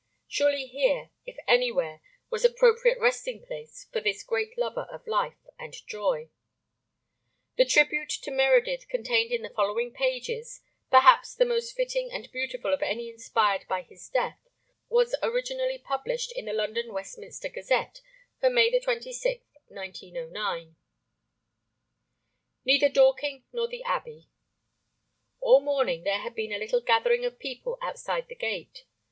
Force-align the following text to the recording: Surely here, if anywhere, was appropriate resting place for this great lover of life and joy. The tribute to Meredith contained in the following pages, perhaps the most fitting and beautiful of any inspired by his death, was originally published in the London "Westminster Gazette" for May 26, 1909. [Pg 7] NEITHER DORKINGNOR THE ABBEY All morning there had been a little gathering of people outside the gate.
Surely 0.27 0.65
here, 0.65 1.11
if 1.27 1.37
anywhere, 1.47 2.01
was 2.31 2.43
appropriate 2.43 2.97
resting 2.99 3.45
place 3.45 3.87
for 3.93 3.99
this 4.01 4.23
great 4.23 4.57
lover 4.57 4.87
of 4.91 5.05
life 5.05 5.37
and 5.59 5.75
joy. 5.85 6.31
The 7.55 7.65
tribute 7.65 8.09
to 8.23 8.31
Meredith 8.31 8.87
contained 8.89 9.31
in 9.31 9.43
the 9.43 9.51
following 9.51 9.93
pages, 9.93 10.61
perhaps 10.89 11.35
the 11.35 11.45
most 11.45 11.73
fitting 11.73 12.09
and 12.11 12.31
beautiful 12.31 12.73
of 12.73 12.81
any 12.81 13.11
inspired 13.11 13.67
by 13.67 13.83
his 13.83 14.09
death, 14.09 14.39
was 14.89 15.13
originally 15.21 15.77
published 15.77 16.31
in 16.31 16.45
the 16.45 16.53
London 16.53 16.91
"Westminster 16.93 17.47
Gazette" 17.49 18.01
for 18.39 18.49
May 18.49 18.71
26, 18.79 19.45
1909. 19.67 20.23
[Pg 20.65 20.67
7] 20.67 20.75
NEITHER 22.65 22.89
DORKINGNOR 22.89 23.67
THE 23.67 23.83
ABBEY 23.83 24.29
All 25.41 25.59
morning 25.59 26.01
there 26.03 26.21
had 26.21 26.33
been 26.33 26.51
a 26.53 26.57
little 26.57 26.81
gathering 26.81 27.23
of 27.23 27.37
people 27.37 27.77
outside 27.83 28.27
the 28.29 28.33
gate. 28.35 28.85